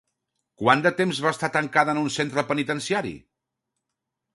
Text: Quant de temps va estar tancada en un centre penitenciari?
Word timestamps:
Quant 0.61 0.81
de 0.85 0.93
temps 1.01 1.21
va 1.27 1.35
estar 1.37 1.51
tancada 1.57 1.95
en 1.97 2.03
un 2.07 2.11
centre 2.19 2.49
penitenciari? 2.53 3.17